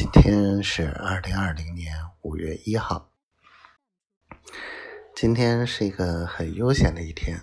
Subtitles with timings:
[0.00, 3.12] 今天是二零二零年五月一号。
[5.14, 7.38] 今天是一个很悠闲的一天，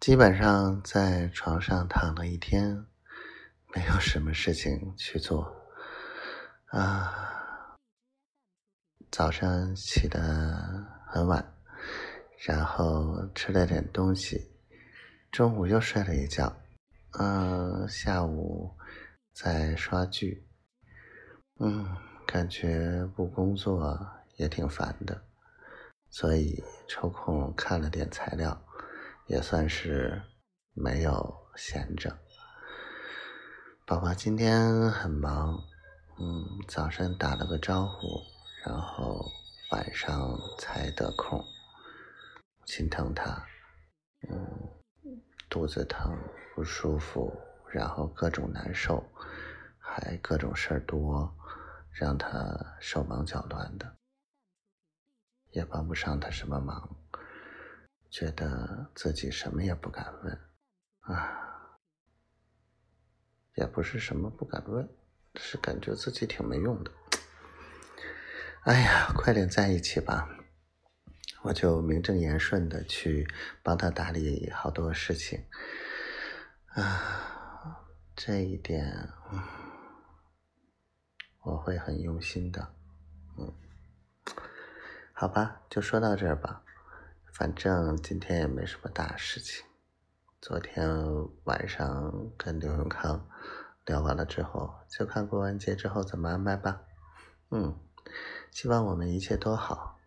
[0.00, 2.86] 基本上在床上躺了一天，
[3.72, 5.48] 没有什么事情去做。
[6.70, 7.78] 啊，
[9.12, 10.20] 早上起得
[11.06, 11.54] 很晚，
[12.48, 14.50] 然后吃了点东西，
[15.30, 16.52] 中午又睡了一觉，
[17.20, 18.76] 嗯，下午
[19.32, 20.49] 在刷剧。
[21.62, 21.86] 嗯，
[22.26, 23.98] 感觉不工作
[24.36, 25.20] 也挺烦的，
[26.08, 28.58] 所以抽空看了点材料，
[29.26, 30.22] 也算是
[30.72, 32.16] 没有闲着。
[33.84, 35.62] 宝宝今天很忙，
[36.18, 38.22] 嗯，早上打了个招呼，
[38.64, 39.22] 然后
[39.70, 41.44] 晚上才得空，
[42.64, 43.44] 心疼他，
[44.30, 44.66] 嗯，
[45.50, 46.16] 肚子疼
[46.54, 47.30] 不舒服，
[47.70, 49.04] 然后各种难受，
[49.78, 51.30] 还各种事儿多。
[51.92, 53.96] 让他手忙脚乱的，
[55.50, 56.96] 也帮不上他什么忙，
[58.10, 60.40] 觉得自己什么也不敢问，
[61.00, 61.78] 啊，
[63.56, 64.88] 也不是什么不敢问，
[65.36, 66.90] 是感觉自己挺没用的。
[68.62, 70.28] 哎呀，快点在一起吧，
[71.42, 73.26] 我就名正言顺的去
[73.62, 75.44] 帮他打理好多事情，
[76.74, 79.12] 啊，这一点。
[81.42, 82.74] 我会很用心的，
[83.38, 83.52] 嗯，
[85.12, 86.62] 好吧，就说到这儿吧。
[87.32, 89.64] 反正今天也没什么大事情。
[90.42, 90.86] 昨天
[91.44, 93.26] 晚上跟刘永康
[93.86, 96.82] 聊完了之后，就看过完节之后怎么安排吧。
[97.50, 97.74] 嗯，
[98.50, 99.98] 希望我们一切都好，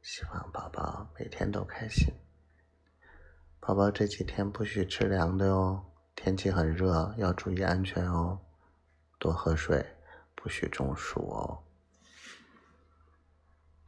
[0.00, 2.14] 希望宝宝每天都开心。
[3.58, 5.84] 宝宝这几天不许吃凉的哦，
[6.14, 8.40] 天气很热，要注意安全哦，
[9.18, 9.96] 多喝水。
[10.42, 11.69] 不许中暑哦。